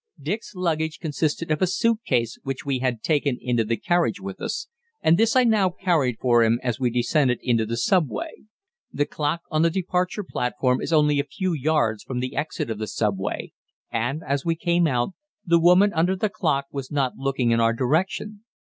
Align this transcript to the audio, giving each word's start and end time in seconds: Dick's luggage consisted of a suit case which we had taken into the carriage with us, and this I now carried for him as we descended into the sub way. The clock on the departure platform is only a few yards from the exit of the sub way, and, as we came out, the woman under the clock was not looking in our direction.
Dick's 0.19 0.55
luggage 0.55 0.97
consisted 0.99 1.51
of 1.51 1.61
a 1.61 1.67
suit 1.67 1.99
case 2.07 2.39
which 2.41 2.65
we 2.65 2.79
had 2.79 3.03
taken 3.03 3.37
into 3.39 3.63
the 3.63 3.77
carriage 3.77 4.19
with 4.19 4.41
us, 4.41 4.67
and 5.03 5.15
this 5.15 5.35
I 5.35 5.43
now 5.43 5.69
carried 5.69 6.17
for 6.19 6.41
him 6.43 6.59
as 6.63 6.79
we 6.79 6.89
descended 6.89 7.37
into 7.43 7.67
the 7.67 7.77
sub 7.77 8.09
way. 8.09 8.45
The 8.91 9.05
clock 9.05 9.41
on 9.51 9.61
the 9.61 9.69
departure 9.69 10.23
platform 10.23 10.81
is 10.81 10.91
only 10.91 11.19
a 11.19 11.23
few 11.23 11.53
yards 11.53 12.01
from 12.01 12.19
the 12.19 12.35
exit 12.35 12.71
of 12.71 12.79
the 12.79 12.87
sub 12.87 13.19
way, 13.19 13.53
and, 13.91 14.23
as 14.27 14.43
we 14.43 14.55
came 14.55 14.87
out, 14.87 15.09
the 15.45 15.59
woman 15.59 15.93
under 15.93 16.15
the 16.15 16.29
clock 16.29 16.65
was 16.71 16.89
not 16.91 17.17
looking 17.17 17.51
in 17.51 17.59
our 17.59 17.73
direction. 17.73 18.43